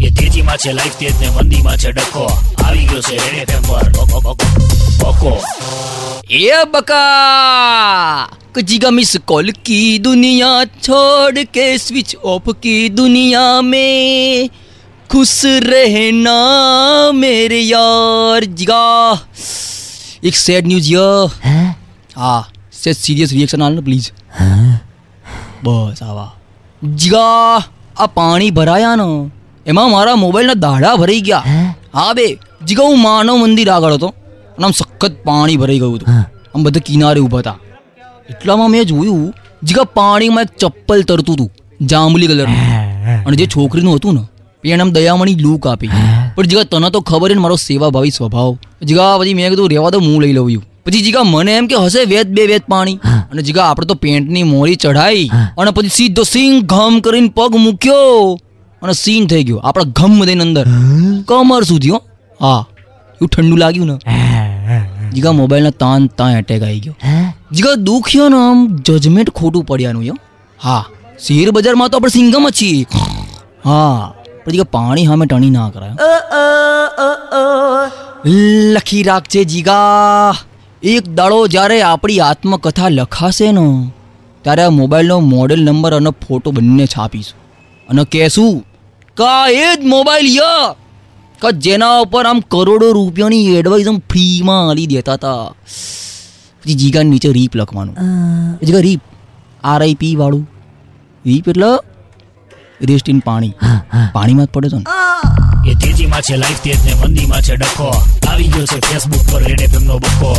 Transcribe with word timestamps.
એ 0.00 0.10
તેજીમાં 0.10 0.56
છે 0.58 0.72
લાઈફ 0.72 0.96
તેજ 0.96 1.12
ને 1.20 1.28
મંદીમાં 1.30 1.76
છે 1.76 1.90
ડખો 1.92 2.24
આવી 2.64 2.86
ગયો 2.86 3.02
છે 3.02 3.16
રેડ 3.16 3.38
એફએમ 3.44 3.62
પર 3.62 3.88
બકો, 3.90 4.20
બકો, 4.20 4.46
બકો 5.00 5.32
ये 6.34 6.58
बका 6.72 7.00
कजी 8.54 8.76
का 8.78 8.90
मिस 8.90 9.12
कॉल 9.26 9.50
की 9.66 9.78
दुनिया 9.98 10.50
छोड़ 10.82 11.42
के 11.54 11.66
स्विच 11.78 12.14
ऑफ 12.24 12.48
की 12.62 12.74
दुनिया 12.90 13.44
में 13.62 14.48
खुश 15.10 15.34
रहना 15.64 16.36
मेरे 17.14 17.60
यार 17.60 18.44
जिगा 18.54 18.82
एक 20.24 20.36
सैड 20.36 20.66
न्यूज 20.66 20.92
य 20.92 21.04
हाँ 22.16 22.40
से 22.72 22.94
सीरियस 22.94 23.32
रिएक्शन 23.32 23.62
आना 23.62 23.82
प्लीज 23.82 24.10
બસ 25.64 26.02
આવા 26.02 26.30
જીગા 26.82 27.62
આ 27.99 28.05
પાણી 28.05 28.51
ભરાયા 28.51 28.95
ને. 28.95 29.31
એમાં 29.65 29.91
મારા 29.91 30.15
મોબાઈલના 30.15 30.53
દાડા 30.53 30.95
ભરાઈ 30.95 31.21
ગયા. 31.21 31.43
હા? 31.93 32.13
બે 32.13 32.39
જીગા 32.67 32.83
હું 32.83 33.01
માનવ 33.01 33.37
મંદિર 33.37 33.69
આગળ 33.69 33.93
હતો 33.93 34.07
અને 34.57 34.65
આમ 34.65 34.71
સખત 34.71 35.11
પાણી 35.25 35.57
ભરાઈ 35.57 35.79
ગયું 35.79 35.95
હતું. 35.95 36.13
આમ 36.55 36.63
બધા 36.63 36.79
કિનારે 36.85 37.19
ઊભા 37.19 37.37
હતા. 37.37 37.57
એટલામાં 38.29 38.69
મેં 38.69 38.83
જોયું 38.83 39.33
જીગા 39.63 39.83
પાણીમાં 39.83 40.43
એક 40.43 40.57
ચપ્પલ 40.57 41.01
તરતું 41.01 41.35
હતું 41.35 41.51
જાંબલી 41.87 42.27
કલરનું. 42.27 42.63
અને 43.25 43.37
જે 43.37 43.45
છોકરીનું 43.45 43.95
હતું 43.95 44.13
ને 44.13 44.69
એને 44.69 44.81
આમ 44.81 44.91
દયામણી 44.91 45.35
લૂક 45.35 45.67
આપી. 45.67 45.87
પણ 46.35 46.45
જીગા 46.45 46.63
તને 46.63 46.89
તો 46.89 47.01
ખબર 47.01 47.29
ને 47.29 47.41
મારો 47.41 47.55
સેવાભાવી 47.55 48.09
સ્વભાવ. 48.09 48.57
જીગા 48.83 49.17
પછી 49.17 49.33
મેં 49.33 49.49
કીધું 49.49 49.69
રેવા 49.69 49.89
તો 49.89 49.99
હું 49.99 50.21
લઈ 50.21 50.33
લઉં 50.33 50.63
પછી 50.85 51.01
જીગા 51.01 51.23
મને 51.23 51.57
એમ 51.57 51.67
કે 51.67 51.75
હશે 51.75 52.03
વેત 52.05 52.27
બે 52.27 52.47
વેત 52.47 52.63
પાણી. 52.69 52.99
અને 53.31 53.41
જીગા 53.41 53.63
આપણે 53.63 53.85
તો 53.85 53.93
પેન્ટની 53.93 54.43
મોળી 54.43 54.75
ચઢાઈ 54.75 55.29
અને 55.57 55.71
પછી 55.71 55.87
સીધો 55.87 56.23
સિંગ 56.23 56.63
ઘમ 56.63 56.99
કરીને 56.99 57.29
પગ 57.29 57.55
મૂક્યો 57.55 58.39
અને 58.81 58.93
સીન 58.93 59.27
થઈ 59.27 59.43
ગયો 59.43 59.57
આપણે 59.57 59.83
ઘમ 59.85 60.25
દઈને 60.25 60.41
અંદર. 60.41 60.67
કમર 61.25 61.63
સુધી 61.63 61.89
હો. 61.89 61.97
હા. 62.41 62.65
એવું 63.15 63.27
ઠંડુ 63.27 63.55
લાગ્યું 63.55 63.87
ને. 63.87 63.97
જીગા 65.13 65.31
મોબાઈલના 65.31 65.69
તાન 65.69 66.07
તાન 66.07 66.37
એટેક 66.37 66.63
આવી 66.63 66.79
ગયો. 66.79 66.95
જીગા 67.51 67.73
દુખ્યો 67.73 68.29
ને 68.29 68.35
આમ 68.35 68.75
જજમેન્ટ 68.75 69.29
ખોટું 69.29 69.63
પડ્યાનું 69.63 70.03
યો 70.03 70.15
હા. 70.63 70.85
શેર 71.19 71.51
બજારમાં 71.51 71.89
તો 71.89 71.97
આપણે 71.97 72.09
સિંગમ 72.09 72.49
જ 72.49 72.53
છીએ. 72.61 72.85
હા. 73.65 74.13
પણ 74.45 74.51
જીગા 74.51 74.63
પાણી 74.63 75.05
સામે 75.05 75.25
ટણી 75.25 75.49
ના 75.49 75.69
કરાય. 75.69 75.95
લખી 78.73 79.03
રાખજે 79.03 79.43
જીગા. 79.43 80.35
એક 80.83 81.07
દાડો 81.15 81.47
જ્યારે 81.47 81.77
આપણી 81.81 82.19
આત્મકથા 82.19 82.89
લખાશે 82.89 83.51
ને 83.51 83.63
ત્યારે 84.41 84.61
આ 84.63 84.69
મોબાઈલનો 84.69 85.19
મોડેલ 85.19 85.63
નંબર 85.63 85.93
અને 85.93 86.09
ફોટો 86.09 86.51
બંને 86.51 86.85
છાપીશું. 86.85 87.39
અને 87.89 88.03
કહેશું 88.03 88.53
કા 89.17 89.47
એ 89.47 89.75
જ 89.75 89.85
મોબાઈલ 89.85 90.27
ય 90.35 90.75
કે 91.41 91.51
જેના 91.51 91.97
ઉપર 91.99 92.25
આમ 92.25 92.39
કરોડો 92.39 92.91
રૂપિયાની 92.91 93.55
એડવાઇસ 93.55 93.87
આમ 93.87 93.99
ફ્રીમાં 93.99 94.69
આલી 94.69 94.87
દેતા 94.87 95.13
હતા 95.13 95.43
પછી 96.63 96.73
જીગા 96.73 97.03
નીચે 97.03 97.29
રીપ 97.31 97.55
લખવાનું. 97.55 97.95
જીગા 98.65 98.79
રીપ. 98.79 99.01
આરઆઈપી 99.63 100.15
વાળું. 100.15 100.49
રીપ 101.25 101.49
એટલે 101.49 101.71
રેસ્ટ 102.81 103.09
ઇન 103.09 103.19
પાણી. 103.19 103.53
પાણીમાં 104.13 104.45
જ 104.45 104.49
પડે 104.49 104.69
છે 104.69 104.77
ને. 104.77 104.83
એ 105.69 105.75
તેજીમાં 105.75 106.21
છે 106.21 106.35
લાઈફ 106.37 106.61
તેજ 106.61 106.79
ને 106.85 106.93
મંદીમાં 106.95 107.41
છે 107.41 107.55
ડખો. 107.57 107.89
આવી 108.29 108.47
ગયો 108.47 108.65
છે 108.65 108.79
ફેસબુક 108.81 109.23
પર 109.25 109.41
રેડ 109.43 109.61
એફએમ 109.61 109.83
નો 109.83 109.99
બકો 109.99 110.33